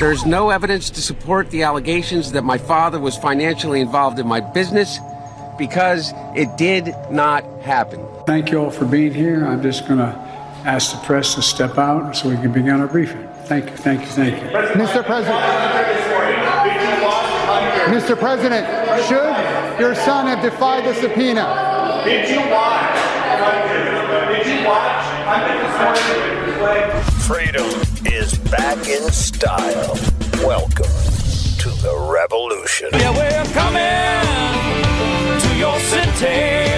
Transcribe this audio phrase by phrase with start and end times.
[0.00, 4.40] There's no evidence to support the allegations that my father was financially involved in my
[4.40, 4.98] business
[5.58, 8.02] because it did not happen.
[8.26, 9.44] Thank you all for being here.
[9.44, 10.06] I'm just going to
[10.64, 13.28] ask the press to step out so we can begin our briefing.
[13.44, 14.48] Thank you, thank you, thank you.
[14.80, 15.04] Mr.
[15.04, 15.38] President.
[17.92, 18.18] Mr.
[18.18, 18.66] President,
[19.06, 22.02] should your son have defied the subpoena?
[22.06, 22.96] Did you watch?
[24.32, 26.39] Did you watch?
[26.62, 29.96] I think this morning Freedom is back in style.
[30.44, 30.92] Welcome
[31.58, 32.88] to the revolution.
[32.92, 34.20] Yeah, we're coming
[35.40, 36.68] to your city.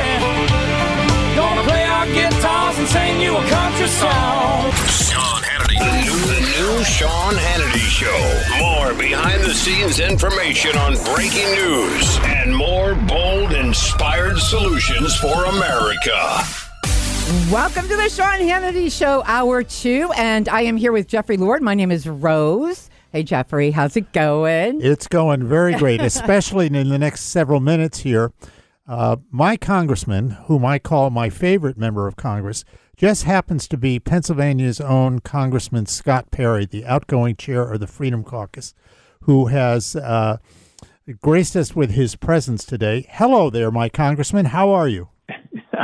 [1.34, 4.70] Gonna play our guitars and sing you a country song.
[4.86, 5.78] Sean Hannity.
[5.78, 8.58] The new, the new Sean Hannity Show.
[8.58, 16.44] More behind the scenes information on breaking news and more bold, inspired solutions for America.
[17.50, 20.10] Welcome to the Sean Hannity Show, hour two.
[20.16, 21.62] And I am here with Jeffrey Lord.
[21.62, 22.90] My name is Rose.
[23.12, 24.80] Hey, Jeffrey, how's it going?
[24.82, 28.32] It's going very great, especially in the next several minutes here.
[28.88, 32.64] Uh, my congressman, whom I call my favorite member of Congress,
[32.96, 38.24] just happens to be Pennsylvania's own Congressman Scott Perry, the outgoing chair of the Freedom
[38.24, 38.74] Caucus,
[39.22, 40.38] who has uh,
[41.20, 43.06] graced us with his presence today.
[43.10, 44.46] Hello there, my congressman.
[44.46, 45.08] How are you?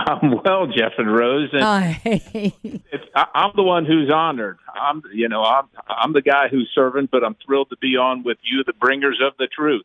[0.07, 2.01] I'm well, Jeff and Rose, and Hi.
[2.05, 4.59] it's, I, I'm the one who's honored.
[4.75, 8.23] I'm, you know, I'm I'm the guy who's serving, but I'm thrilled to be on
[8.23, 9.85] with you, the bringers of the truth.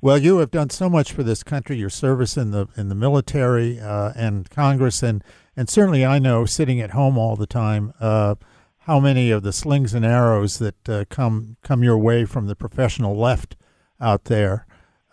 [0.00, 1.76] Well, you have done so much for this country.
[1.76, 5.22] Your service in the in the military uh, and Congress, and
[5.56, 8.34] and certainly I know, sitting at home all the time, uh,
[8.80, 12.56] how many of the slings and arrows that uh, come come your way from the
[12.56, 13.56] professional left
[14.00, 14.66] out there.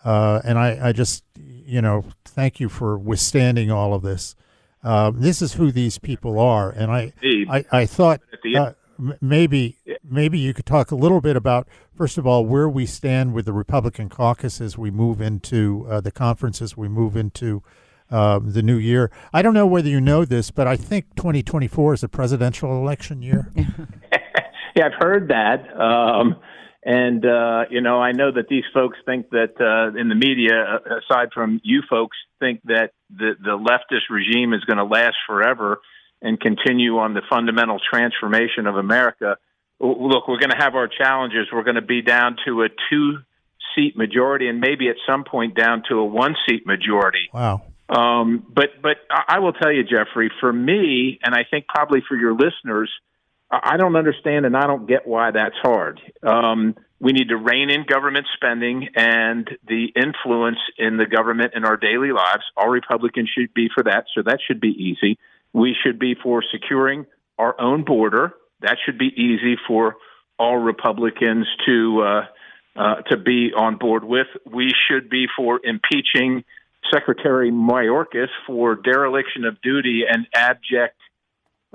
[0.04, 4.36] Uh, and I, I just, you know, thank you for withstanding all of this.
[4.82, 7.14] Uh, this is who these people are, and I,
[7.48, 8.20] I, I thought
[8.54, 8.72] uh,
[9.22, 11.66] maybe maybe you could talk a little bit about
[11.96, 16.02] first of all where we stand with the Republican caucus as we move into uh,
[16.02, 17.62] the conference as we move into
[18.10, 19.10] uh, the new year.
[19.32, 23.22] I don't know whether you know this, but I think 2024 is a presidential election
[23.22, 23.50] year.
[24.74, 25.80] Yeah, I've heard that.
[25.80, 26.36] Um,
[26.84, 30.52] and, uh, you know, I know that these folks think that uh, in the media,
[30.54, 35.16] uh, aside from you folks, think that the, the leftist regime is going to last
[35.26, 35.80] forever
[36.20, 39.38] and continue on the fundamental transformation of America.
[39.80, 41.48] Look, we're going to have our challenges.
[41.52, 43.18] We're going to be down to a two
[43.74, 47.28] seat majority and maybe at some point down to a one seat majority.
[47.32, 47.62] Wow.
[47.88, 52.02] Um, but but I I will tell you, Jeffrey, for me, and I think probably
[52.08, 52.90] for your listeners,
[53.62, 56.00] I don't understand and I don't get why that's hard.
[56.22, 61.64] Um, We need to rein in government spending and the influence in the government in
[61.64, 62.44] our daily lives.
[62.56, 65.18] All Republicans should be for that, so that should be easy.
[65.52, 67.04] We should be for securing
[67.38, 68.32] our own border.
[68.62, 69.96] That should be easy for
[70.38, 72.26] all Republicans to uh,
[72.76, 74.28] uh, to be on board with.
[74.50, 76.44] We should be for impeaching
[76.92, 80.96] Secretary Mayorkas for dereliction of duty and abject.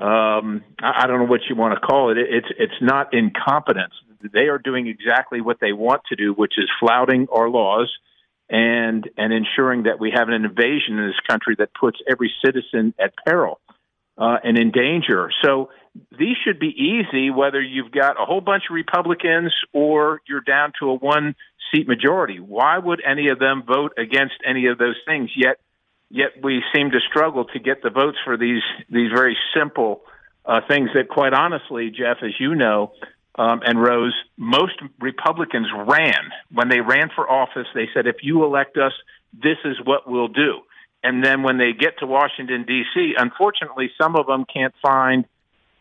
[0.01, 2.17] Um, I don't know what you want to call it.
[2.17, 3.93] It- It's it's not incompetence.
[4.21, 7.91] They are doing exactly what they want to do, which is flouting our laws
[8.49, 12.93] and and ensuring that we have an invasion in this country that puts every citizen
[12.99, 13.59] at peril
[14.17, 15.31] uh, and in danger.
[15.43, 15.69] So
[16.17, 20.71] these should be easy, whether you've got a whole bunch of Republicans or you're down
[20.79, 21.35] to a one
[21.73, 22.39] seat majority.
[22.39, 25.29] Why would any of them vote against any of those things?
[25.35, 25.57] Yet,
[26.09, 30.01] yet we seem to struggle to get the votes for these these very simple
[30.45, 32.91] uh, things that, quite honestly, Jeff, as you know,
[33.35, 37.67] um, and Rose, most Republicans ran when they ran for office.
[37.73, 38.93] They said, "If you elect us,
[39.33, 40.61] this is what we'll do."
[41.03, 45.25] And then when they get to Washington D.C., unfortunately, some of them can't find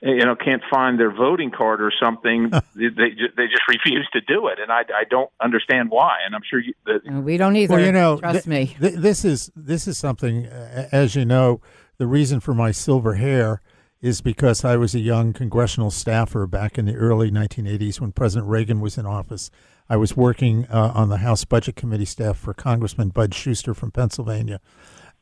[0.00, 4.20] you know can't find their voting card or something they they they just refuse to
[4.20, 7.56] do it and i i don't understand why and i'm sure you the, We don't
[7.56, 7.74] either.
[7.74, 8.76] Well, you know, trust th- me.
[8.80, 10.46] th- this is this is something.
[10.46, 11.60] Uh, as you know,
[11.98, 13.60] the reason for my silver hair
[14.00, 18.48] is because I was a young congressional staffer back in the early 1980s when President
[18.48, 19.50] Reagan was in office.
[19.88, 23.90] I was working uh, on the House Budget Committee staff for Congressman Bud Shuster from
[23.90, 24.60] Pennsylvania.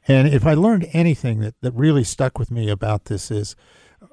[0.06, 3.56] And if I learned anything that, that really stuck with me about this is,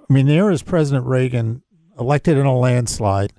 [0.10, 1.64] I mean, there is President Reagan
[2.00, 3.34] elected in a landslide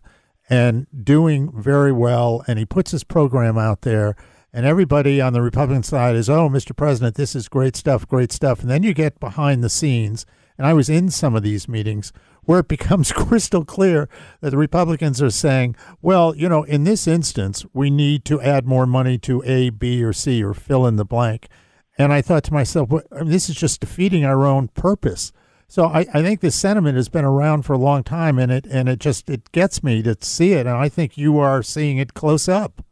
[0.48, 4.14] and doing very well, and he puts his program out there,
[4.52, 6.76] and everybody on the Republican side is, oh, Mr.
[6.76, 8.60] President, this is great stuff, great stuff.
[8.60, 12.12] And then you get behind the scenes, and I was in some of these meetings
[12.44, 14.08] where it becomes crystal clear
[14.40, 18.66] that the Republicans are saying, well, you know, in this instance, we need to add
[18.66, 21.48] more money to A, B, or C, or fill in the blank.
[21.96, 25.32] And I thought to myself, well, I mean, this is just defeating our own purpose.
[25.68, 28.66] So I, I think this sentiment has been around for a long time, and it
[28.66, 31.98] and it just it gets me to see it, and I think you are seeing
[31.98, 32.82] it close up.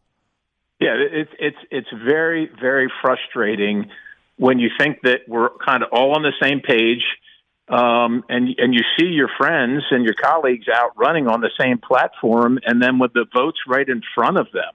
[0.81, 3.91] yeah it's it's it's very very frustrating
[4.37, 7.05] when you think that we're kind of all on the same page
[7.69, 11.79] um, and and you see your friends and your colleagues out running on the same
[11.79, 14.75] platform, and then with the votes right in front of them.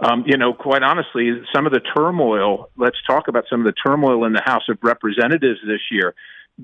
[0.00, 2.70] Um, you know, quite honestly, some of the turmoil.
[2.76, 6.14] Let's talk about some of the turmoil in the House of Representatives this year.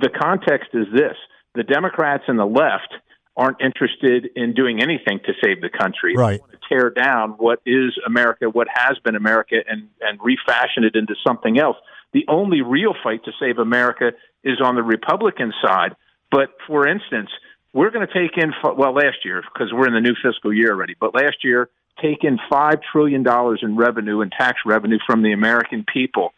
[0.01, 1.17] The context is this:
[1.55, 2.95] the Democrats and the left
[3.37, 6.17] aren't interested in doing anything to save the country.
[6.17, 6.33] Right.
[6.33, 10.85] They want to tear down what is America, what has been America, and and refashion
[10.85, 11.77] it into something else.
[12.13, 14.13] The only real fight to save America
[14.43, 15.95] is on the Republican side.
[16.31, 17.31] But for instance,
[17.73, 20.73] we're going to take in well last year because we're in the new fiscal year
[20.73, 20.95] already.
[20.99, 21.69] But last year,
[22.03, 26.33] take in five trillion dollars in revenue and tax revenue from the American people,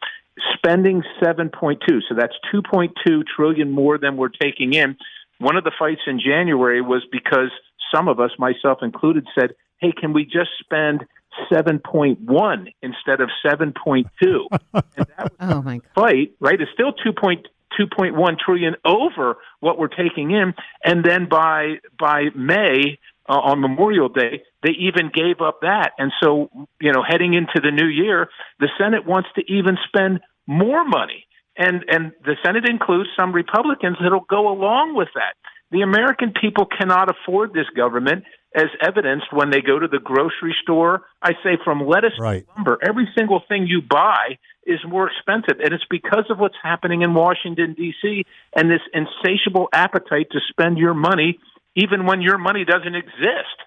[0.54, 2.00] spending seven point two.
[2.08, 4.96] So that's two point two trillion more than we're taking in.
[5.38, 7.50] One of the fights in January was because
[7.94, 11.04] some of us, myself included, said, "Hey, can we just spend?"
[11.50, 14.04] 7.1 instead of 7.2
[14.74, 14.82] and
[15.16, 15.82] that was Oh my God.
[15.94, 16.60] fight, right?
[16.60, 20.54] It's still 2.2.1 trillion over what we're taking in,
[20.84, 22.98] and then by by May
[23.28, 25.92] uh, on Memorial Day, they even gave up that.
[25.98, 26.50] And so,
[26.80, 28.28] you know, heading into the new year,
[28.58, 33.96] the Senate wants to even spend more money, and and the Senate includes some Republicans
[34.02, 35.34] that'll go along with that.
[35.70, 40.54] The American people cannot afford this government, as evidenced when they go to the grocery
[40.62, 41.02] store.
[41.22, 42.44] I say from lettuce Right.
[42.44, 46.56] to lumber, every single thing you buy is more expensive, and it's because of what's
[46.62, 48.24] happening in Washington D.C.
[48.56, 51.38] and this insatiable appetite to spend your money,
[51.76, 53.60] even when your money doesn't exist.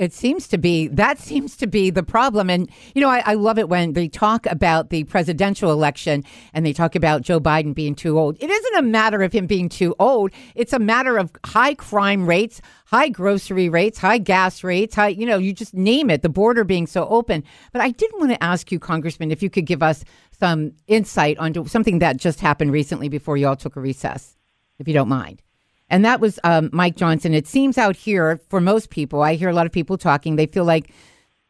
[0.00, 2.48] It seems to be that seems to be the problem.
[2.48, 6.64] And, you know, I, I love it when they talk about the presidential election and
[6.64, 8.38] they talk about Joe Biden being too old.
[8.40, 12.26] It isn't a matter of him being too old, it's a matter of high crime
[12.26, 16.30] rates, high grocery rates, high gas rates, high, you know, you just name it, the
[16.30, 17.44] border being so open.
[17.70, 20.02] But I did want to ask you, Congressman, if you could give us
[20.38, 24.34] some insight onto something that just happened recently before you all took a recess,
[24.78, 25.42] if you don't mind.
[25.90, 27.34] And that was um, Mike Johnson.
[27.34, 30.46] It seems out here for most people, I hear a lot of people talking, they
[30.46, 30.90] feel like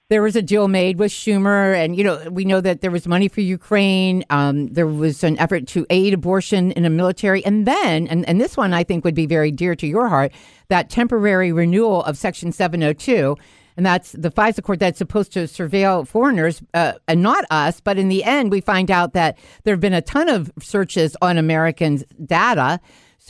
[0.09, 1.75] there was a deal made with Schumer.
[1.75, 4.25] And, you know, we know that there was money for Ukraine.
[4.29, 7.45] Um, there was an effort to aid abortion in the military.
[7.45, 10.33] And then, and, and this one I think would be very dear to your heart,
[10.69, 13.37] that temporary renewal of Section 702.
[13.77, 17.81] And that's the FISA court that's supposed to surveil foreigners uh, and not us.
[17.81, 21.17] But in the end, we find out that there have been a ton of searches
[21.23, 22.81] on Americans' data.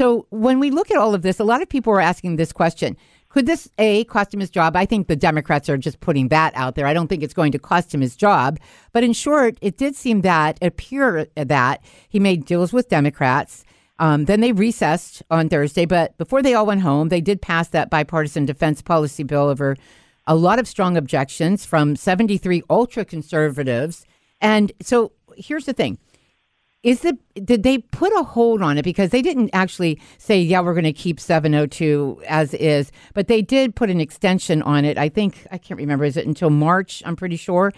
[0.00, 2.54] So when we look at all of this, a lot of people are asking this
[2.54, 2.97] question
[3.28, 4.75] Could this a cost him his job?
[4.75, 6.87] I think the Democrats are just putting that out there.
[6.87, 8.59] I don't think it's going to cost him his job.
[8.95, 13.62] But in short, it did seem that it appear that he made deals with Democrats.
[13.99, 17.69] Um, then they recessed on Thursday, but before they all went home, they did pass
[17.69, 19.76] that bipartisan defense policy bill over
[20.26, 24.07] a lot of strong objections from 73 ultra conservatives.
[24.40, 25.99] And so here's the thing
[26.82, 28.82] is the did they put a hold on it?
[28.82, 33.42] Because they didn't actually say yeah we're going to keep 702 as is but they
[33.42, 37.02] did put an extension on it i think i can't remember is it until march
[37.06, 37.72] i'm pretty sure?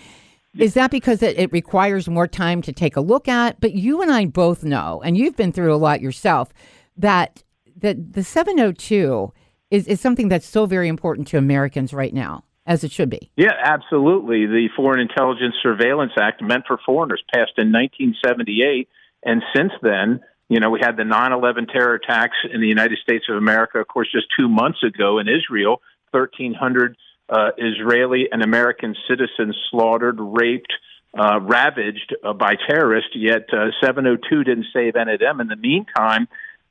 [0.59, 3.59] Is that because it, it requires more time to take a look at?
[3.61, 6.53] But you and i both know and you've been through a lot yourself
[6.97, 7.43] that
[7.77, 9.33] that the 702
[9.71, 13.31] is, is something that's so very important to americans right now as it should be.
[13.37, 14.47] Yeah, absolutely.
[14.47, 18.89] The Foreign Intelligence Surveillance Act, meant for foreigners, passed in 1978.
[19.25, 22.99] And since then, you know, we had the 9 11 terror attacks in the United
[23.03, 26.97] States of America, of course, just two months ago in Israel, 1,300
[27.29, 30.73] uh, Israeli and American citizens slaughtered, raped,
[31.19, 35.41] uh, ravaged uh, by terrorists, yet uh, 702 didn't save any of them.
[35.41, 36.29] In the meantime,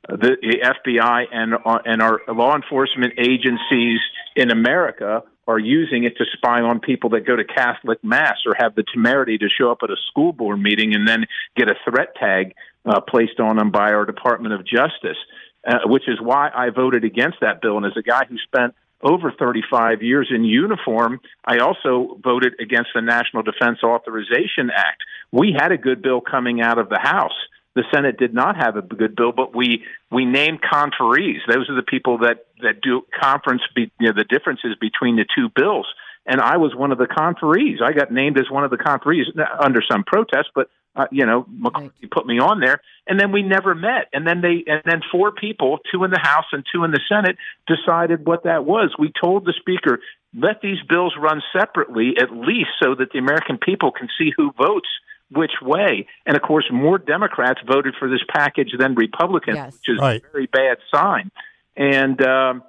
[0.08, 4.00] the, the FBI and, uh, and our law enforcement agencies
[4.36, 8.54] in America are using it to spy on people that go to Catholic Mass or
[8.56, 11.74] have the temerity to show up at a school board meeting and then get a
[11.84, 15.18] threat tag uh, placed on them by our Department of Justice,
[15.66, 17.76] uh, which is why I voted against that bill.
[17.76, 22.90] And as a guy who spent over 35 years in uniform, I also voted against
[22.94, 25.02] the National Defense Authorization Act.
[25.32, 27.32] We had a good bill coming out of the House
[27.74, 31.40] the Senate did not have a good bill, but we we named conferees.
[31.48, 35.24] Those are the people that that do conference be, you know, the differences between the
[35.36, 35.86] two bills.
[36.24, 37.82] And I was one of the conferees.
[37.82, 39.26] I got named as one of the conferees
[39.58, 43.42] under some protest, but uh, you know, McCarthy put me on there, and then we
[43.42, 44.08] never met.
[44.12, 47.00] And then they, and then four people, two in the House and two in the
[47.08, 47.36] Senate,
[47.66, 48.94] decided what that was.
[48.98, 50.00] We told the Speaker,
[50.34, 54.52] let these bills run separately, at least so that the American people can see who
[54.52, 54.88] votes
[55.34, 56.06] which way.
[56.26, 59.72] And of course, more Democrats voted for this package than Republicans, yes.
[59.74, 60.22] which is right.
[60.22, 61.30] a very bad sign.
[61.76, 62.62] And, um,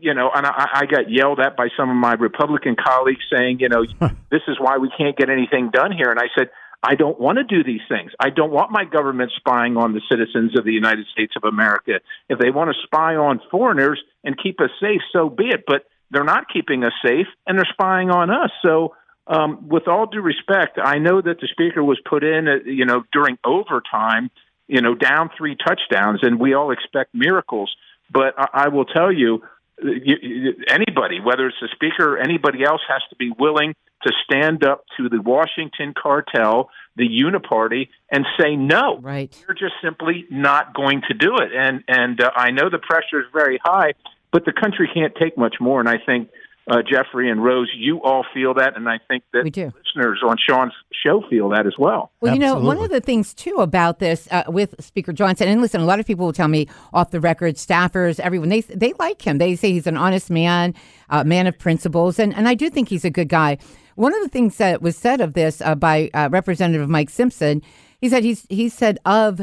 [0.00, 3.60] you know, and I, I got yelled at by some of my Republican colleagues saying,
[3.60, 3.84] you know,
[4.30, 6.10] this is why we can't get anything done here.
[6.10, 6.50] And I said,
[6.82, 8.10] I don't want to do these things.
[8.18, 12.00] I don't want my government spying on the citizens of the United States of America.
[12.28, 15.62] If they want to spy on foreigners and keep us safe, so be it.
[15.64, 18.50] But they're not keeping us safe, and they're spying on us.
[18.62, 18.94] So
[19.26, 22.84] um, with all due respect, I know that the speaker was put in, uh, you
[22.84, 24.30] know, during overtime,
[24.66, 27.74] you know, down three touchdowns, and we all expect miracles.
[28.10, 29.42] But I, I will tell you,
[29.80, 33.74] you, anybody, whether it's the speaker or anybody else, has to be willing
[34.04, 38.98] to stand up to the Washington cartel, the Uniparty, and say no.
[38.98, 39.36] Right.
[39.46, 41.52] You're just simply not going to do it.
[41.56, 43.94] And and uh, I know the pressure is very high,
[44.32, 45.78] but the country can't take much more.
[45.78, 46.28] And I think
[46.70, 49.72] uh, Jeffrey and Rose, you all feel that, and I think that we do.
[49.76, 52.12] listeners on Sean's show feel that as well.
[52.20, 55.60] Well, you know, one of the things too about this uh, with Speaker Johnson, and
[55.60, 58.92] listen, a lot of people will tell me off the record, staffers, everyone, they they
[58.98, 59.38] like him.
[59.38, 60.74] They say he's an honest man,
[61.10, 63.58] uh, man of principles, and and I do think he's a good guy.
[63.96, 67.60] One of the things that was said of this uh, by uh, Representative Mike Simpson,
[68.00, 69.40] he said he's he said of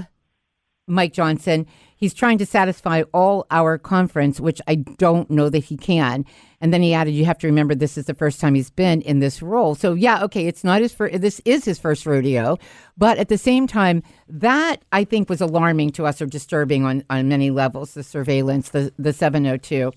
[0.88, 1.67] Mike Johnson
[2.00, 6.25] he's trying to satisfy all our conference, which I don't know that he can.
[6.62, 9.01] And then he added, "You have to remember this is the first time he's been
[9.01, 11.22] in this role." So yeah, okay, it's not his first.
[11.22, 12.58] This is his first rodeo,
[12.98, 17.03] but at the same time, that I think was alarming to us or disturbing on
[17.10, 17.94] on many levels.
[17.94, 19.91] The surveillance, the the seven hundred oh two.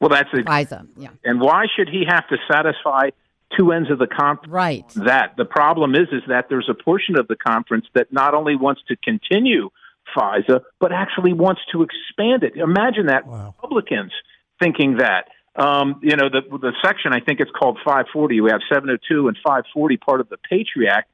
[0.00, 1.08] Well, that's a, FISA, yeah.
[1.24, 3.10] And why should he have to satisfy?
[3.56, 4.52] two ends of the conference.
[4.52, 4.88] Right.
[4.96, 8.56] That the problem is is that there's a portion of the conference that not only
[8.56, 9.70] wants to continue
[10.16, 12.56] FISA, but actually wants to expand it.
[12.56, 13.54] Imagine that wow.
[13.56, 14.12] Republicans
[14.60, 15.28] thinking that.
[15.54, 18.40] Um, you know, the the section I think it's called 540.
[18.42, 21.10] We have 702 and 540, part of the Patriot Act,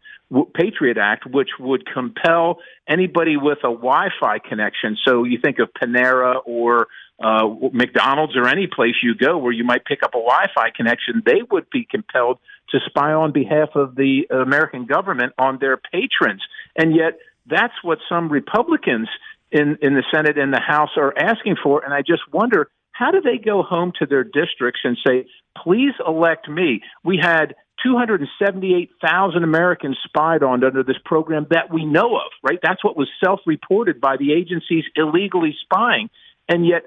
[0.55, 4.97] Patriot Act, which would compel anybody with a Wi-Fi connection.
[5.07, 6.89] So you think of Panera or
[7.23, 11.23] uh, McDonald's or any place you go where you might pick up a Wi-Fi connection,
[11.25, 12.39] they would be compelled
[12.71, 16.43] to spy on behalf of the American government on their patrons.
[16.77, 19.09] And yet that's what some Republicans
[19.51, 21.85] in, in the Senate and the House are asking for.
[21.85, 25.27] And I just wonder how do they go home to their districts and say,
[25.63, 26.81] please elect me?
[27.05, 32.59] We had 278,000 Americans spied on under this program that we know of, right?
[32.63, 36.09] That's what was self reported by the agencies illegally spying.
[36.49, 36.83] And yet,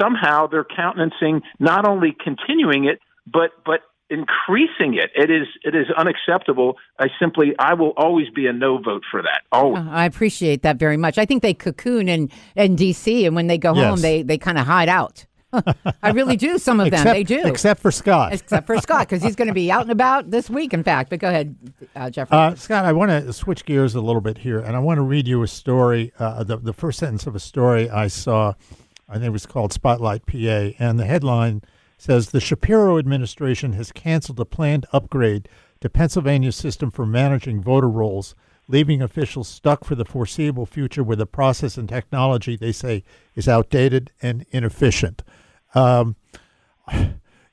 [0.00, 5.10] somehow they're countenancing not only continuing it, but, but increasing it.
[5.14, 6.76] It is it is unacceptable.
[6.98, 9.42] I simply I will always be a no vote for that.
[9.52, 9.84] Always.
[9.84, 11.16] Uh, I appreciate that very much.
[11.16, 13.84] I think they cocoon in in DC and when they go yes.
[13.84, 15.24] home they they kind of hide out.
[16.02, 16.58] I really do.
[16.58, 18.32] Some of them they do, except for Scott.
[18.32, 20.72] except for Scott because he's going to be out and about this week.
[20.72, 21.56] In fact, but go ahead,
[21.96, 22.36] uh, Jeffrey.
[22.36, 25.02] Uh, Scott, I want to switch gears a little bit here, and I want to
[25.02, 26.12] read you a story.
[26.18, 28.54] Uh, the the first sentence of a story I saw,
[29.08, 31.62] I think it was called Spotlight PA, and the headline
[32.00, 35.48] says the Shapiro administration has canceled a planned upgrade
[35.82, 38.34] to Pennsylvania's system for managing voter rolls,
[38.68, 43.04] leaving officials stuck for the foreseeable future with a process and technology they say
[43.34, 45.22] is outdated and inefficient.
[45.74, 46.16] Um,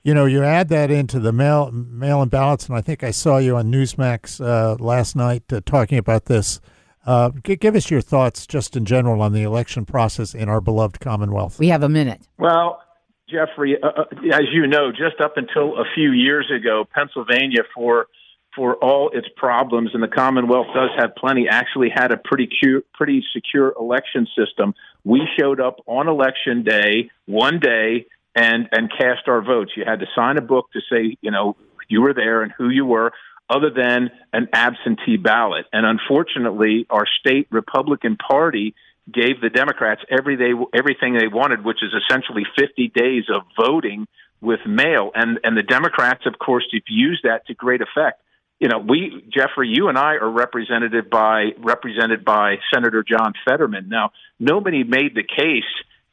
[0.03, 3.39] you know, you add that into the mail mail-in ballots, and I think I saw
[3.39, 6.61] you on Newsmax uh, last night uh, talking about this.
[7.05, 10.61] Uh, g- give us your thoughts, just in general, on the election process in our
[10.61, 11.59] beloved Commonwealth.
[11.59, 12.21] we have a minute.
[12.37, 12.81] Well,
[13.29, 14.03] Jeffrey, uh, uh,
[14.33, 18.07] as you know, just up until a few years ago, Pennsylvania, for
[18.55, 22.83] for all its problems, and the Commonwealth does have plenty, actually had a pretty cu-
[22.93, 24.73] pretty secure election system.
[25.03, 29.71] We showed up on election day, one day, and and cast our votes.
[29.75, 31.55] You had to sign a book to say, you know,
[31.89, 33.11] you were there and who you were,
[33.49, 35.65] other than an absentee ballot.
[35.71, 38.73] And unfortunately, our state Republican Party
[39.11, 44.07] gave the Democrats every day, everything they wanted, which is essentially 50 days of voting
[44.41, 45.11] with mail.
[45.15, 48.21] And and the Democrats, of course, have used that to great effect.
[48.59, 53.87] You know, we Jeffrey, you and I are represented by represented by Senator John Fetterman.
[53.89, 55.63] Now, nobody made the case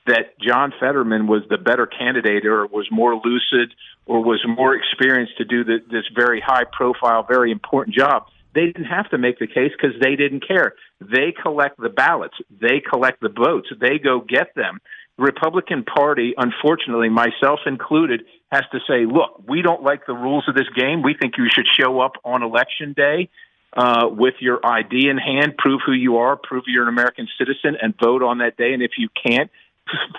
[0.07, 3.75] that John Fetterman was the better candidate or was more lucid
[4.07, 8.27] or was more experienced to do the, this very high profile, very important job.
[8.55, 10.75] They didn't have to make the case because they didn't care.
[11.11, 14.81] They collect the ballots, they collect the votes, they go get them.
[15.17, 20.45] The Republican Party, unfortunately, myself included, has to say, look, we don't like the rules
[20.49, 21.03] of this game.
[21.03, 23.29] We think you should show up on election day
[23.77, 27.77] uh, with your ID in hand, prove who you are, prove you're an American citizen,
[27.81, 28.73] and vote on that day.
[28.73, 29.51] And if you can't,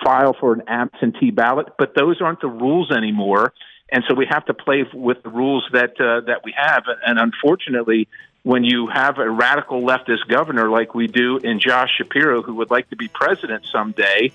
[0.04, 1.68] file for an absentee ballot.
[1.78, 3.52] But those aren't the rules anymore,
[3.90, 6.84] and so we have to play with the rules that uh, that we have.
[7.04, 8.08] And unfortunately,
[8.46, 12.70] when you have a radical leftist governor like we do in Josh Shapiro, who would
[12.70, 14.30] like to be president someday,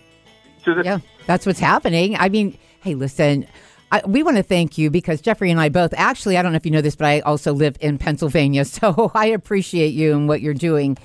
[0.66, 2.18] to the Yeah, that's what's happening.
[2.18, 3.48] I mean, hey, listen.
[3.90, 6.58] I, we want to thank you because Jeffrey and I both actually, I don't know
[6.58, 8.66] if you know this, but I also live in Pennsylvania.
[8.82, 10.98] So I appreciate you and what you're doing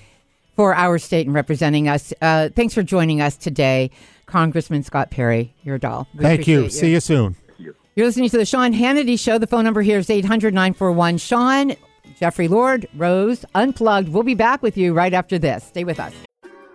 [0.56, 2.12] for our state and representing us.
[2.20, 3.92] Uh, thanks for joining us today,
[4.26, 5.54] Congressman Scott Perry.
[5.62, 6.08] You're a doll.
[6.12, 6.58] We Thank you.
[6.62, 7.36] appreciate See you soon.
[7.94, 9.38] You're listening to the Sean Hannity Show.
[9.38, 11.76] The phone number here is 800 941 Sean.
[12.18, 14.08] Jeffrey Lord, Rose, Unplugged.
[14.08, 15.64] We'll be back with you right after this.
[15.64, 16.12] Stay with us.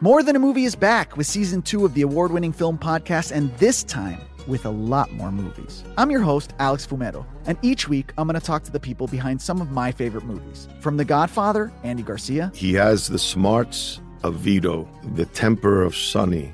[0.04, 3.32] More Than a Movie is back with season two of the award winning film podcast,
[3.32, 5.84] and this time with a lot more movies.
[5.98, 9.08] I'm your host, Alex Fumero, and each week I'm going to talk to the people
[9.08, 10.68] behind some of my favorite movies.
[10.80, 16.54] From The Godfather, Andy Garcia, He has the smarts of Vito, the temper of Sonny,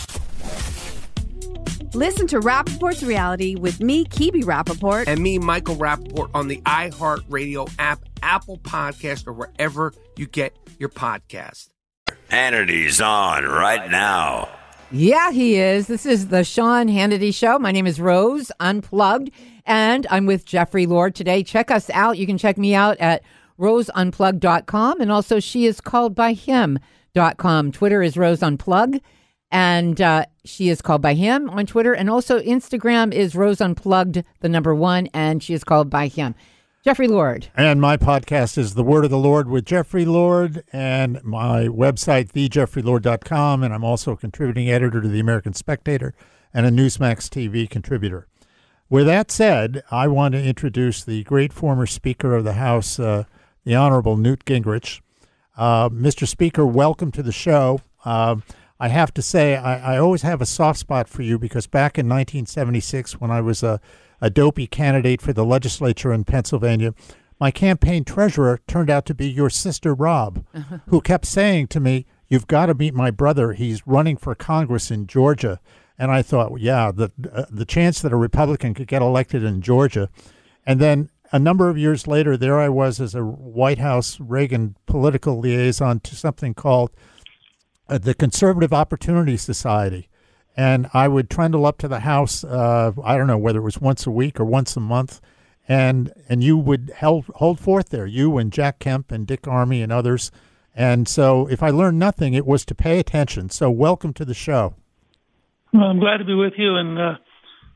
[1.93, 5.07] Listen to Rapaport's reality with me, Kibi Rapaport.
[5.07, 10.87] And me, Michael Rappaport, on the iHeartRadio app, Apple Podcast, or wherever you get your
[10.87, 11.67] podcast.
[12.29, 14.47] Hannity's on right now.
[14.89, 15.87] Yeah, he is.
[15.87, 17.59] This is the Sean Hannity Show.
[17.59, 19.31] My name is Rose Unplugged,
[19.65, 21.43] and I'm with Jeffrey Lord today.
[21.43, 22.17] Check us out.
[22.17, 23.21] You can check me out at
[23.59, 27.71] roseunplugged.com, and also she is called by him.com.
[27.73, 29.01] Twitter is Rose Unplug,
[29.51, 34.23] and uh, she is called by him on Twitter, and also Instagram is Rose Unplugged,
[34.39, 36.35] the number one, and she is called by him.
[36.83, 37.47] Jeffrey Lord.
[37.55, 42.31] And my podcast is The Word of the Lord with Jeffrey Lord, and my website,
[42.31, 43.61] thejeffreylord.com.
[43.61, 46.15] And I'm also a contributing editor to the American Spectator
[46.53, 48.27] and a Newsmax TV contributor.
[48.89, 53.25] With that said, I want to introduce the great former Speaker of the House, uh,
[53.63, 55.01] the Honorable Newt Gingrich.
[55.55, 56.27] Uh, Mr.
[56.27, 57.81] Speaker, welcome to the show.
[58.03, 58.37] Uh,
[58.81, 61.99] I have to say, I, I always have a soft spot for you because back
[61.99, 63.79] in 1976, when I was a,
[64.19, 66.95] a dopey candidate for the legislature in Pennsylvania,
[67.39, 70.43] my campaign treasurer turned out to be your sister, Rob,
[70.87, 73.53] who kept saying to me, You've got to meet my brother.
[73.53, 75.59] He's running for Congress in Georgia.
[75.99, 79.61] and I thought, yeah, the uh, the chance that a Republican could get elected in
[79.61, 80.09] Georgia,
[80.65, 84.75] and then a number of years later, there I was as a White House Reagan
[84.85, 86.91] political liaison to something called
[87.91, 90.07] uh, the Conservative Opportunity Society.
[90.55, 93.79] And I would trundle up to the house, uh, I don't know whether it was
[93.79, 95.21] once a week or once a month,
[95.67, 99.83] and and you would held, hold forth there, you and Jack Kemp and Dick Armey
[99.83, 100.31] and others.
[100.73, 103.49] And so if I learned nothing, it was to pay attention.
[103.49, 104.75] So welcome to the show.
[105.73, 106.75] Well, I'm glad to be with you.
[106.75, 107.15] And uh,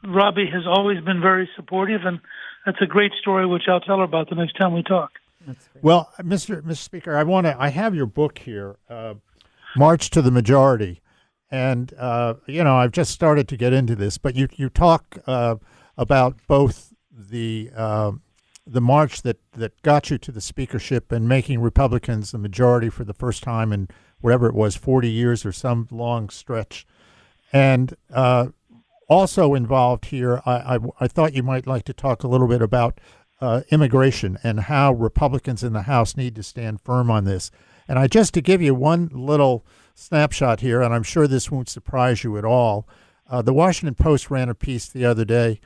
[0.05, 2.19] Robbie has always been very supportive, and
[2.65, 5.11] that's a great story, which I'll tell her about the next time we talk.
[5.81, 6.61] Well, Mr.
[6.61, 6.77] Mr.
[6.77, 7.55] Speaker, I want to.
[7.59, 9.15] I have your book here, uh,
[9.75, 11.01] March to the Majority,
[11.51, 15.17] and uh, you know I've just started to get into this, but you you talk
[15.27, 15.55] uh,
[15.97, 18.11] about both the uh,
[18.65, 23.03] the march that that got you to the speakership and making Republicans the majority for
[23.03, 23.87] the first time in
[24.21, 26.85] whatever it was, forty years or some long stretch,
[27.53, 28.47] and uh,
[29.07, 30.41] also involved here.
[30.45, 32.99] I, I I thought you might like to talk a little bit about
[33.41, 37.51] uh, immigration and how Republicans in the House need to stand firm on this.
[37.87, 41.69] And I just to give you one little snapshot here, and I'm sure this won't
[41.69, 42.87] surprise you at all.
[43.29, 45.59] Uh, the Washington Post ran a piece the other day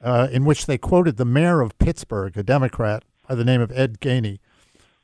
[0.00, 3.72] uh, in which they quoted the mayor of Pittsburgh, a Democrat by the name of
[3.72, 4.38] Ed Gainey,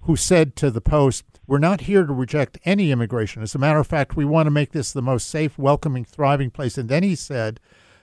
[0.03, 3.43] who said to the Post, We're not here to reject any immigration.
[3.43, 6.51] As a matter of fact, we want to make this the most safe, welcoming, thriving
[6.51, 6.79] place.
[6.79, 7.61] And then he said,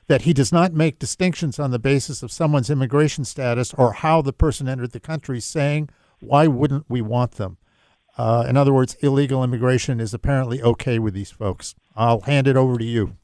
[0.08, 4.22] that he does not make distinctions on the basis of someone's immigration status or how
[4.22, 7.56] the person entered the country, saying, why wouldn't we want them?
[8.18, 11.76] Uh, in other words, illegal immigration is apparently okay with these folks.
[11.96, 13.16] I'll hand it over to you.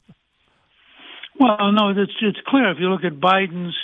[1.38, 3.76] Well, no, it's it's clear if you look at Biden's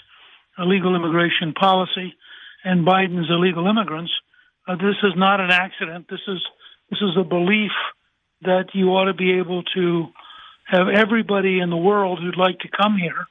[0.58, 2.14] illegal immigration policy
[2.64, 4.12] and Biden's illegal immigrants,
[4.66, 6.06] uh, this is not an accident.
[6.10, 6.42] This is
[6.90, 7.72] this is a belief
[8.42, 10.06] that you ought to be able to
[10.66, 13.26] have everybody in the world who'd like to come here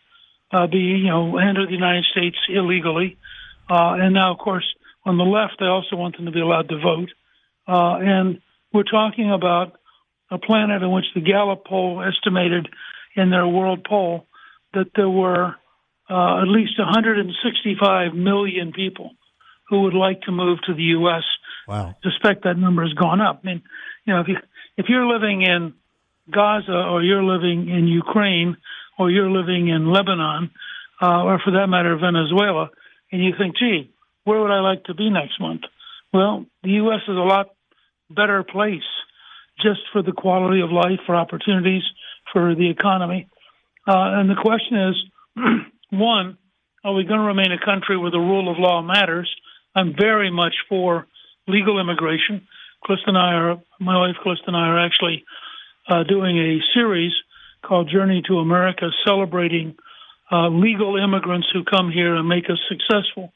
[0.53, 3.17] uh, be, you know, enter the United States illegally.
[3.69, 4.65] Uh, and now, of course,
[5.05, 7.09] on the left, they also want them to be allowed to vote.
[7.67, 8.41] Uh, and
[8.73, 9.73] we're talking about
[10.29, 12.67] a planet in which the Gallup poll estimated
[13.15, 14.25] in their world poll
[14.73, 15.55] that there were
[16.09, 19.11] uh, at least 165 million people
[19.69, 21.23] who would like to move to the U.S.
[21.67, 21.95] Wow.
[21.95, 23.41] I suspect that number has gone up.
[23.43, 23.61] I mean,
[24.05, 24.37] you know, if you
[24.75, 25.73] if you're living in
[26.29, 28.57] Gaza or you're living in Ukraine
[28.97, 30.51] or you're living in Lebanon
[31.01, 32.69] uh, or for that matter Venezuela
[33.11, 33.91] and you think, gee,
[34.23, 35.61] where would I like to be next month?
[36.11, 37.01] Well, the U.S.
[37.07, 37.52] is a lot
[38.09, 38.81] better place
[39.61, 41.83] just for the quality of life, for opportunities,
[42.31, 43.27] for the economy.
[43.87, 44.95] Uh, and the question is,
[45.91, 46.37] one,
[46.83, 49.33] are we going to remain a country where the rule of law matters?
[49.75, 51.07] I'm very much for
[51.47, 52.47] legal immigration.
[52.85, 55.23] Callista and I are, my wife Callista and I are actually
[55.87, 57.13] uh, doing a series
[57.63, 59.75] called Journey to America, celebrating
[60.31, 63.33] uh, legal immigrants who come here and make us successful.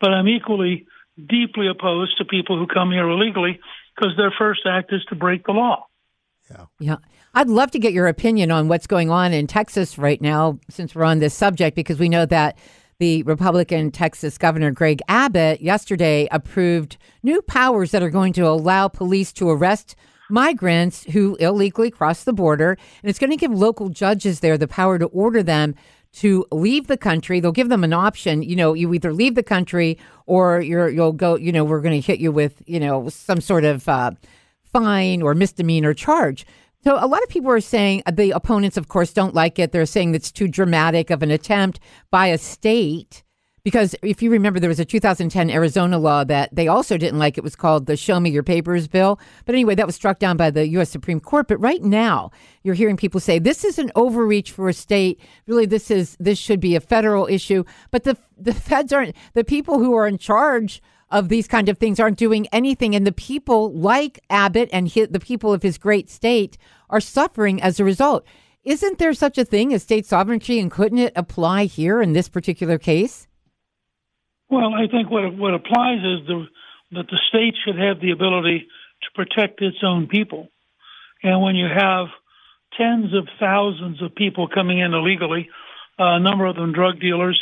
[0.00, 3.60] But I'm equally deeply opposed to people who come here illegally
[3.98, 5.86] because their first act is to break the law.
[6.50, 6.66] Yeah.
[6.78, 6.96] Yeah.
[7.34, 10.94] I'd love to get your opinion on what's going on in Texas right now, since
[10.94, 12.56] we're on this subject, because we know that
[12.98, 18.88] the Republican Texas Governor Greg Abbott yesterday approved new powers that are going to allow
[18.88, 19.94] police to arrest
[20.30, 22.76] migrants who illegally cross the border.
[23.02, 25.74] And it's going to give local judges there the power to order them
[26.18, 27.38] to leave the country.
[27.38, 28.42] They'll give them an option.
[28.42, 32.00] You know, you either leave the country or you're, you'll go, you know, we're going
[32.00, 34.10] to hit you with, you know, some sort of uh,
[34.64, 36.44] fine or misdemeanor charge.
[36.82, 39.70] So a lot of people are saying uh, the opponents, of course, don't like it.
[39.70, 41.78] They're saying it's too dramatic of an attempt
[42.10, 43.22] by a state
[43.68, 47.36] because if you remember, there was a 2010 Arizona law that they also didn't like.
[47.36, 49.20] It was called the Show Me Your Papers bill.
[49.44, 50.88] But anyway, that was struck down by the U.S.
[50.88, 51.48] Supreme Court.
[51.48, 52.30] But right now,
[52.62, 55.20] you're hearing people say this is an overreach for a state.
[55.46, 57.62] Really, this is this should be a federal issue.
[57.90, 61.76] But the the feds aren't the people who are in charge of these kind of
[61.76, 65.76] things aren't doing anything, and the people like Abbott and his, the people of his
[65.76, 66.56] great state
[66.88, 68.24] are suffering as a result.
[68.64, 72.30] Isn't there such a thing as state sovereignty, and couldn't it apply here in this
[72.30, 73.27] particular case?
[74.50, 76.46] Well, I think what what applies is the
[76.92, 78.66] that the state should have the ability
[79.02, 80.48] to protect its own people,
[81.22, 82.06] and when you have
[82.76, 85.48] tens of thousands of people coming in illegally,
[85.98, 87.38] uh, a number of them drug dealers,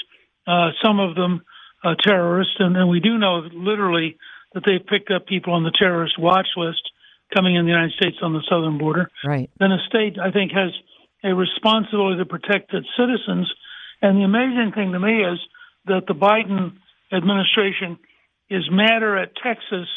[0.46, 1.42] uh, some of them
[1.84, 4.16] uh, terrorists, and, and we do know literally
[4.54, 6.82] that they've picked up people on the terrorist watch list
[7.34, 9.10] coming in the United States on the southern border.
[9.24, 9.50] Right.
[9.58, 10.70] Then a state, I think, has
[11.24, 13.52] a responsibility to protect its citizens.
[14.00, 15.38] And the amazing thing to me is
[15.86, 16.72] that the Biden
[17.12, 17.98] administration
[18.50, 19.88] is madder at Texas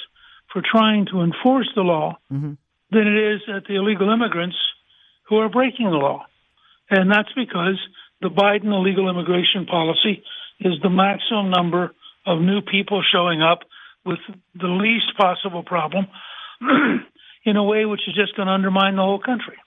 [0.51, 2.53] for trying to enforce the law mm-hmm.
[2.91, 4.57] than it is at the illegal immigrants
[5.27, 6.25] who are breaking the law.
[6.89, 7.79] And that's because
[8.21, 10.23] the Biden illegal immigration policy
[10.59, 11.93] is the maximum number
[12.25, 13.59] of new people showing up
[14.05, 14.19] with
[14.55, 16.07] the least possible problem
[17.45, 19.57] in a way which is just going to undermine the whole country.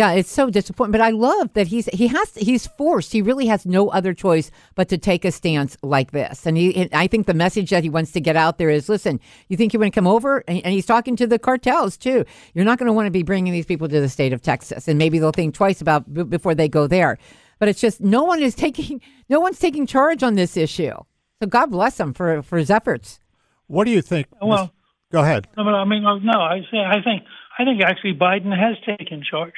[0.00, 0.92] Yeah, it's so disappointing.
[0.92, 3.12] But I love that he's he has he's forced.
[3.12, 6.46] He really has no other choice but to take a stance like this.
[6.46, 9.20] And he, I think the message that he wants to get out there is: listen,
[9.48, 10.42] you think you want to come over?
[10.48, 12.24] And, and he's talking to the cartels too.
[12.54, 14.88] You're not going to want to be bringing these people to the state of Texas,
[14.88, 17.18] and maybe they'll think twice about b- before they go there.
[17.58, 20.94] But it's just no one is taking no one's taking charge on this issue.
[21.40, 23.20] So God bless him for for his efforts.
[23.66, 24.28] What do you think?
[24.40, 24.72] Well,
[25.12, 25.46] go ahead.
[25.58, 27.24] No, but I mean, uh, no, I say I think
[27.58, 29.52] I think actually Biden has taken charge.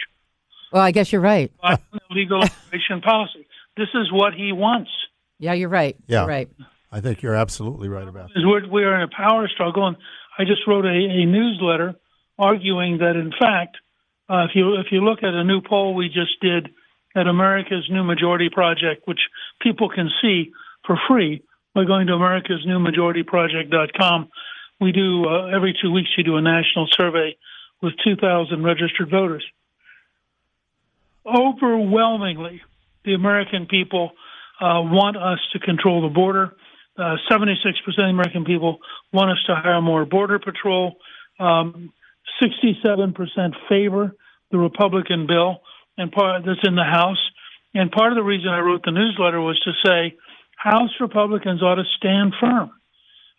[0.73, 1.53] Well, I guess you're right.
[1.65, 1.79] Biden
[2.11, 3.47] illegal immigration policy.
[3.77, 4.91] This is what he wants.
[5.39, 5.97] Yeah, you're right.
[6.07, 6.21] Yeah.
[6.21, 6.49] You're right.
[6.91, 8.43] I think you're absolutely right about that.
[8.45, 9.97] We're we're in a power struggle, and
[10.39, 11.95] I just wrote a, a newsletter
[12.39, 13.79] arguing that in fact,
[14.29, 16.69] uh, if you if you look at a new poll we just did
[17.17, 19.21] at America's New Majority Project, which
[19.61, 20.53] people can see
[20.87, 21.43] for free
[21.75, 24.29] by going to americasnewmajorityproject.com,
[24.81, 27.35] we do uh, every two weeks we do a national survey
[27.83, 29.45] with 2,000 registered voters.
[31.27, 32.63] Overwhelmingly,
[33.05, 34.13] the American people
[34.61, 36.57] uh, want us to control the border.
[36.97, 37.55] Uh, 76%
[37.87, 38.79] of the American people
[39.13, 40.97] want us to hire more border patrol.
[41.39, 41.93] Um,
[42.43, 43.15] 67%
[43.69, 44.15] favor
[44.51, 45.63] the Republican bill,
[45.97, 47.31] and part that's in the House.
[47.75, 50.17] And part of the reason I wrote the newsletter was to say
[50.57, 52.71] House Republicans ought to stand firm.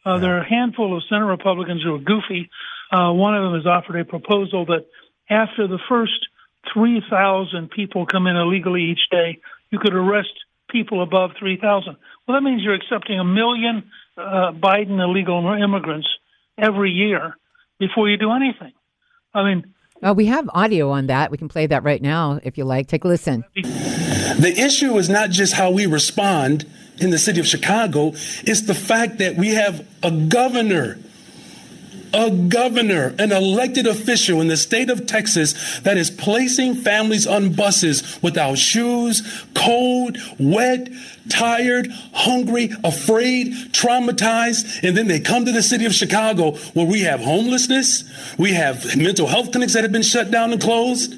[0.05, 2.49] Uh, There are a handful of Senate Republicans who are goofy.
[2.91, 4.85] Uh, one of them has offered a proposal that
[5.29, 6.27] after the first
[6.73, 9.39] 3,000 people come in illegally each day,
[9.71, 10.31] you could arrest
[10.69, 11.95] people above 3,000.
[12.27, 13.83] Well, that means you're accepting a million
[14.17, 16.07] uh, Biden illegal immigrants
[16.57, 17.35] every year
[17.79, 18.73] before you do anything.
[19.33, 21.31] I mean, Uh, we have audio on that.
[21.31, 22.87] We can play that right now if you like.
[22.87, 23.43] Take a listen.
[23.55, 26.65] The issue is not just how we respond
[26.99, 28.09] in the city of Chicago,
[28.43, 30.99] it's the fact that we have a governor,
[32.13, 37.53] a governor, an elected official in the state of Texas that is placing families on
[37.53, 40.89] buses without shoes, cold, wet,
[41.29, 47.01] tired, hungry, afraid, traumatized, and then they come to the city of Chicago where we
[47.01, 48.03] have homelessness,
[48.37, 51.15] we have mental health clinics that have been shut down and closed.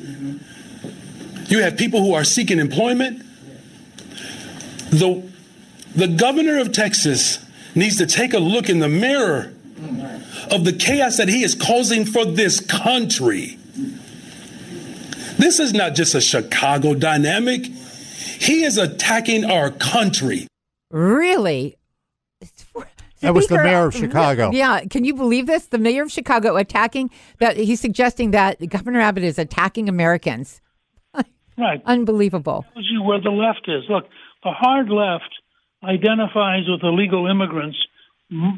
[1.49, 3.23] You have people who are seeking employment.
[4.89, 5.27] The,
[5.95, 7.43] the governor of Texas
[7.75, 9.53] needs to take a look in the mirror
[10.51, 13.57] of the chaos that he is causing for this country.
[15.37, 17.65] This is not just a Chicago dynamic.
[17.65, 20.47] He is attacking our country.
[20.91, 21.77] Really?
[23.21, 24.51] That was the mayor of uh, Chicago.
[24.51, 25.67] Yeah, can you believe this?
[25.67, 30.61] The mayor of Chicago attacking that he's suggesting that Governor Abbott is attacking Americans.
[31.57, 31.81] Right.
[31.85, 32.65] Unbelievable.
[32.73, 33.83] Tells you where the left is.
[33.87, 34.03] Look,
[34.43, 35.31] the hard left
[35.85, 37.77] identifies with illegal immigrants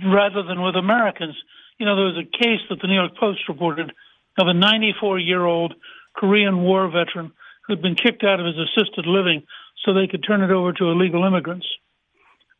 [0.03, 1.35] rather than with Americans.
[1.79, 3.91] You know, there was a case that the New York Post reported
[4.37, 5.73] of a 94 year old
[6.15, 7.31] Korean War veteran
[7.67, 9.43] who'd been kicked out of his assisted living
[9.83, 11.67] so they could turn it over to illegal immigrants.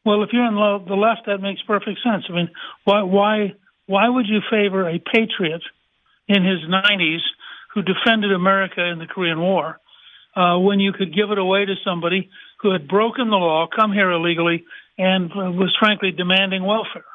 [0.05, 2.25] Well, if you're in lo- the left, that makes perfect sense.
[2.29, 2.49] I mean,
[2.83, 3.53] why why
[3.87, 5.61] why would you favor a patriot
[6.27, 7.23] in his 90s
[7.73, 9.79] who defended America in the Korean War
[10.35, 12.29] uh, when you could give it away to somebody
[12.61, 14.65] who had broken the law, come here illegally,
[14.97, 17.05] and uh, was frankly demanding welfare?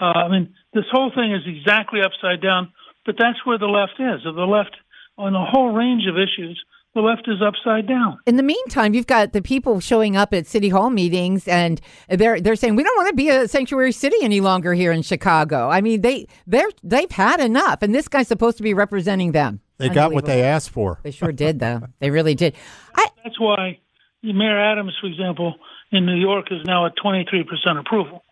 [0.00, 2.72] Uh, I mean, this whole thing is exactly upside down,
[3.04, 4.22] but that's where the left is.
[4.24, 4.76] The left,
[5.16, 6.62] on a whole range of issues,
[6.94, 8.18] the left is upside down.
[8.26, 12.40] In the meantime, you've got the people showing up at city hall meetings, and they're
[12.40, 15.68] they're saying we don't want to be a sanctuary city any longer here in Chicago.
[15.68, 19.60] I mean, they they're they've had enough, and this guy's supposed to be representing them.
[19.78, 21.00] They got what they asked for.
[21.02, 21.82] They sure did, though.
[21.98, 22.54] They really did.
[22.96, 23.78] That's why
[24.22, 25.54] Mayor Adams, for example,
[25.92, 27.44] in New York is now at 23%
[27.78, 28.22] approval.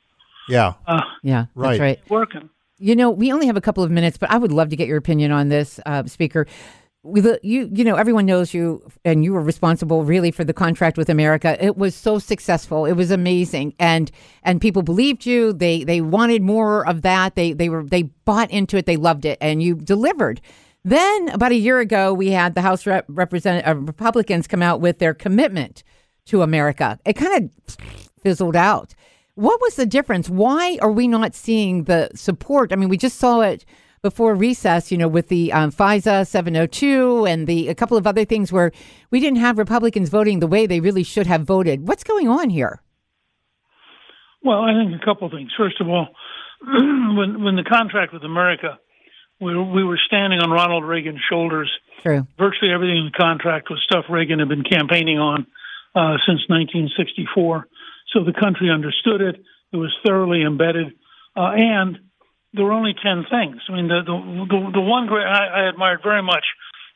[0.48, 0.74] Yeah.
[0.86, 1.70] Uh, Yeah, Right.
[1.70, 2.00] that's right.
[2.10, 2.50] working.
[2.78, 4.88] You know, we only have a couple of minutes, but I would love to get
[4.88, 6.46] your opinion on this, uh, Speaker.
[7.02, 10.54] With the, you, you know, everyone knows you, and you were responsible really for the
[10.54, 11.62] contract with America.
[11.62, 12.86] It was so successful.
[12.86, 14.10] It was amazing, and
[14.42, 15.52] and people believed you.
[15.52, 17.34] They they wanted more of that.
[17.34, 18.86] They they were they bought into it.
[18.86, 20.40] They loved it, and you delivered.
[20.82, 24.80] Then about a year ago, we had the House Rep- represent uh, Republicans come out
[24.80, 25.82] with their commitment
[26.26, 26.98] to America.
[27.04, 27.76] It kind of
[28.22, 28.94] fizzled out.
[29.34, 30.30] What was the difference?
[30.30, 32.72] Why are we not seeing the support?
[32.72, 33.64] I mean, we just saw it
[34.00, 38.24] before recess, you know, with the um, FISA 702 and the a couple of other
[38.24, 38.70] things where
[39.10, 41.88] we didn't have Republicans voting the way they really should have voted.
[41.88, 42.80] What's going on here?
[44.44, 45.50] Well, I think a couple of things.
[45.56, 46.08] First of all,
[46.62, 48.78] when when the contract with America
[49.40, 51.70] we were, we were standing on Ronald Reagan's shoulders.
[52.02, 52.26] True.
[52.38, 55.46] Virtually everything in the contract was stuff Reagan had been campaigning on
[55.94, 57.66] uh, since 1964.
[58.14, 59.36] So the country understood it.
[59.72, 60.94] It was thoroughly embedded,
[61.36, 61.98] uh, and
[62.52, 63.60] there were only ten things.
[63.68, 64.16] I mean, the the
[64.48, 66.44] the, the one great I, I admired very much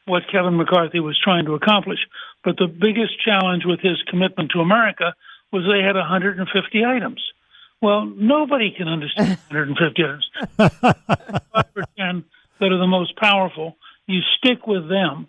[0.06, 1.98] what Kevin McCarthy was trying to accomplish,
[2.44, 5.12] but the biggest challenge with his commitment to America
[5.52, 6.46] was they had 150
[6.84, 7.20] items.
[7.82, 10.30] Well, nobody can understand 150 items.
[10.56, 12.24] Five or ten
[12.60, 13.76] that are the most powerful.
[14.06, 15.28] You stick with them,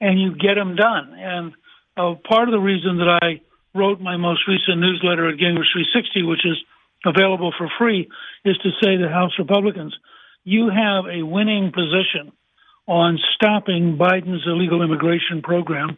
[0.00, 1.12] and you get them done.
[1.18, 1.52] And
[1.96, 3.40] uh, part of the reason that I
[3.74, 6.56] wrote my most recent newsletter at Gingrich 360, which is
[7.04, 8.08] available for free,
[8.44, 9.96] is to say to House Republicans,
[10.44, 12.32] you have a winning position
[12.86, 15.96] on stopping Biden's illegal immigration program.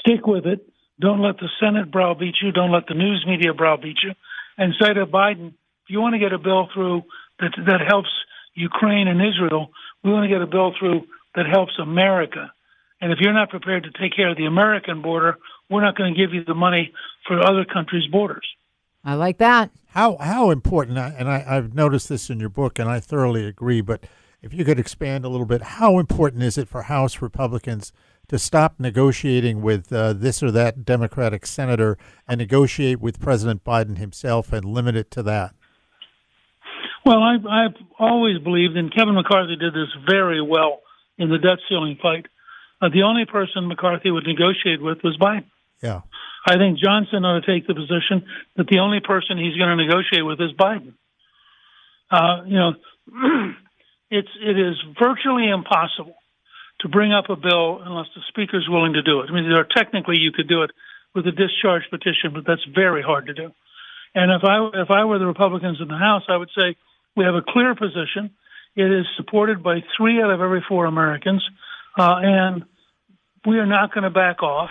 [0.00, 0.66] Stick with it.
[1.00, 2.52] Don't let the Senate browbeat you.
[2.52, 4.12] Don't let the news media browbeat you.
[4.58, 7.02] And say to Biden, if you want to get a bill through
[7.40, 8.10] that that helps
[8.54, 9.70] Ukraine and Israel,
[10.04, 12.52] we want to get a bill through that helps America.
[13.00, 15.38] And if you're not prepared to take care of the American border,
[15.70, 16.92] we're not going to give you the money
[17.26, 18.46] for other countries' borders.
[19.04, 19.70] I like that.
[19.88, 23.80] How how important, and I, I've noticed this in your book, and I thoroughly agree.
[23.80, 24.04] But
[24.42, 27.92] if you could expand a little bit, how important is it for House Republicans
[28.28, 31.98] to stop negotiating with uh, this or that Democratic senator
[32.28, 35.54] and negotiate with President Biden himself and limit it to that?
[37.04, 40.80] Well, I've, I've always believed, and Kevin McCarthy did this very well
[41.18, 42.26] in the debt ceiling fight.
[42.80, 45.46] Uh, the only person McCarthy would negotiate with was Biden.
[45.82, 46.00] Yeah.
[46.46, 48.24] I think Johnson ought to take the position
[48.56, 50.94] that the only person he's going to negotiate with is Biden.
[52.10, 52.72] Uh, you know,
[54.10, 56.16] it's it is virtually impossible
[56.80, 59.30] to bring up a bill unless the speaker is willing to do it.
[59.30, 60.70] I mean, there are, technically you could do it
[61.14, 63.52] with a discharge petition, but that's very hard to do.
[64.14, 66.76] And if I if I were the Republicans in the House, I would say
[67.16, 68.30] we have a clear position.
[68.76, 71.44] It is supported by three out of every four Americans,
[71.98, 72.64] uh, and
[73.46, 74.70] we are not going to back off.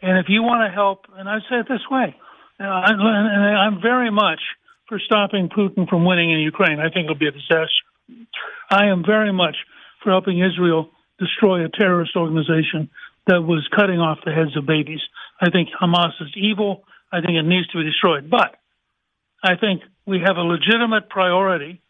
[0.00, 2.14] And if you want to help, and I say it this way,
[2.60, 4.40] uh, and I'm very much
[4.88, 6.80] for stopping Putin from winning in Ukraine.
[6.80, 7.84] I think it'll be a disaster.
[8.70, 9.56] I am very much
[10.02, 12.90] for helping Israel destroy a terrorist organization
[13.26, 15.00] that was cutting off the heads of babies.
[15.40, 16.84] I think Hamas is evil.
[17.12, 18.30] I think it needs to be destroyed.
[18.30, 18.56] But
[19.42, 21.82] I think we have a legitimate priority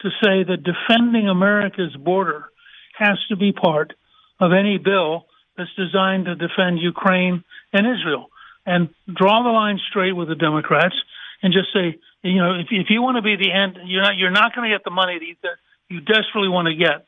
[0.00, 2.46] to say that defending America's border
[2.98, 3.92] has to be part
[4.40, 5.26] of any bill
[5.60, 8.28] that's designed to defend Ukraine and Israel.
[8.66, 10.94] And draw the line straight with the Democrats
[11.42, 14.16] and just say, you know, if, if you want to be the end, you're not
[14.16, 15.56] you're not going to get the money that you, that
[15.88, 17.06] you desperately want to get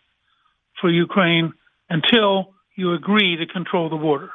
[0.80, 1.52] for Ukraine
[1.90, 4.30] until you agree to control the border.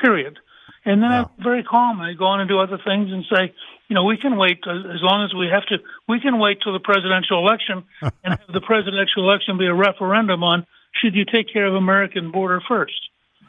[0.00, 0.38] Period.
[0.86, 2.00] And then I'm very calm.
[2.00, 3.54] I go on and do other things and say,
[3.88, 5.78] you know, we can wait uh, as long as we have to.
[6.08, 7.84] We can wait till the presidential election
[8.24, 12.30] and have the presidential election be a referendum on should you take care of American
[12.30, 13.00] border first.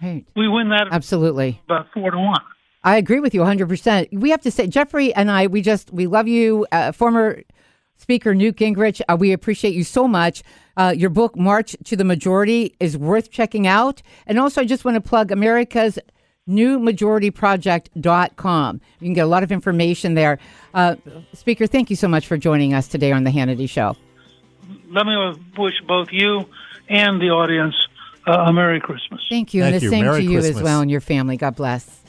[0.02, 0.26] Right.
[0.36, 2.41] We win that absolutely about four to one.
[2.84, 4.14] I agree with you 100%.
[4.14, 6.68] We have to say, Jeffrey and I, we just, we love you.
[6.72, 7.41] Uh, former
[7.98, 10.43] Speaker Newt Gingrich, uh, we appreciate you so much.
[10.78, 14.04] Uh, your book, March to the Majority, is worth checking out.
[14.28, 15.98] And also, I just want to plug America's
[16.48, 18.82] newmajorityproject.com.
[19.00, 20.38] You can get a lot of information there.
[20.74, 20.98] Uh,
[21.34, 23.98] Speaker, thank you so much for joining us today on The Hannity Show.
[24.91, 26.46] Let me wish both you
[26.88, 27.74] and the audience
[28.28, 29.22] Uh, a Merry Christmas.
[29.30, 29.64] Thank you.
[29.64, 31.38] and the same to you as well and your family.
[31.38, 32.02] God bless.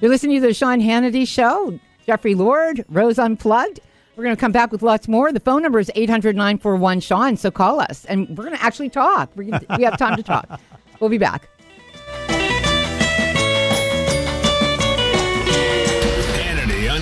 [0.00, 1.78] You're listening to the Sean Hannity Show.
[2.06, 3.80] Jeffrey Lord, Rose Unplugged.
[4.16, 5.32] We're going to come back with lots more.
[5.32, 8.90] The phone number is 800 941 Sean, so call us and we're going to actually
[8.90, 9.30] talk.
[9.36, 10.60] we we have time to talk.
[10.98, 11.48] We'll be back.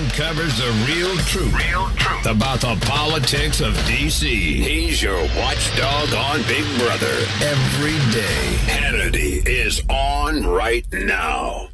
[0.09, 4.27] Uncovers the real truth, real truth about the politics of D.C.
[4.59, 8.57] He's your watchdog on Big Brother every day.
[8.65, 11.69] Hannity is on right now.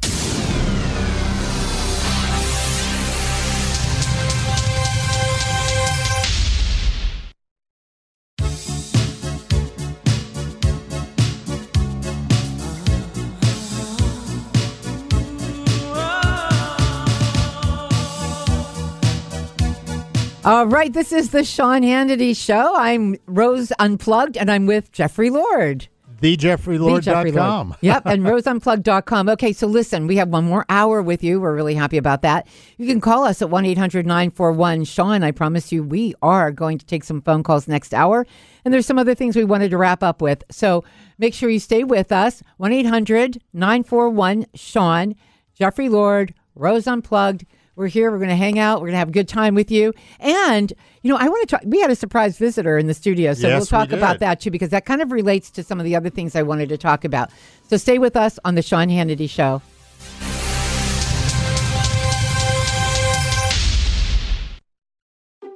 [20.46, 22.76] All right, this is the Sean Hannity Show.
[22.76, 25.88] I'm Rose Unplugged, and I'm with Jeffrey Lord.
[26.22, 27.74] TheJeffreyLord.com.
[27.80, 29.28] yep, and roseunplugged.com.
[29.30, 31.40] Okay, so listen, we have one more hour with you.
[31.40, 32.46] We're really happy about that.
[32.78, 35.24] You can call us at 1 800 941 Sean.
[35.24, 38.24] I promise you, we are going to take some phone calls next hour.
[38.64, 40.44] And there's some other things we wanted to wrap up with.
[40.48, 40.84] So
[41.18, 42.44] make sure you stay with us.
[42.58, 45.16] 1 800 941 Sean,
[45.54, 47.44] Jeffrey Lord, Rose Unplugged.
[47.76, 48.10] We're here.
[48.10, 48.80] We're going to hang out.
[48.80, 49.92] We're going to have a good time with you.
[50.18, 50.72] And,
[51.02, 51.62] you know, I want to talk.
[51.66, 53.34] We had a surprise visitor in the studio.
[53.34, 55.78] So Yes, we'll talk we about that too, because that kind of relates to some
[55.78, 57.30] of the other things I wanted to talk about.
[57.68, 59.60] So stay with us on The Sean Hannity Show.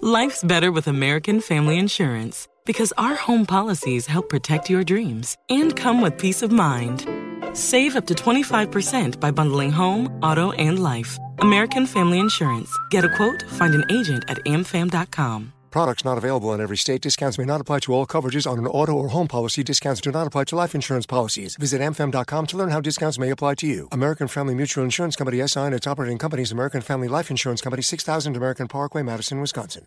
[0.02, 5.74] Life's better with American Family Insurance because our home policies help protect your dreams and
[5.74, 7.29] come with peace of mind.
[7.54, 11.18] Save up to 25% by bundling home, auto, and life.
[11.38, 12.70] American Family Insurance.
[12.90, 15.52] Get a quote, find an agent at amfam.com.
[15.70, 17.00] Products not available in every state.
[17.00, 19.62] Discounts may not apply to all coverages on an auto or home policy.
[19.62, 21.56] Discounts do not apply to life insurance policies.
[21.56, 23.88] Visit amfam.com to learn how discounts may apply to you.
[23.92, 27.82] American Family Mutual Insurance Company SI and its operating companies American Family Life Insurance Company
[27.82, 29.86] 6000 American Parkway, Madison, Wisconsin.